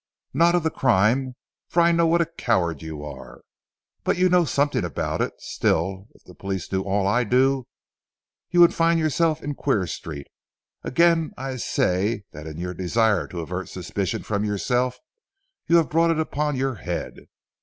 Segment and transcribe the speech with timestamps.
[0.33, 1.35] "Not of the crime,
[1.67, 3.41] for I know what a coward you are.
[4.03, 5.33] But you know something about it.
[5.37, 7.67] Still, if the police knew all I do,
[8.49, 10.25] you would find yourself in Queer Street.
[10.81, 14.97] Again I say that in your desire to avert suspicion from yourself,
[15.67, 17.27] you have brought it upon your head.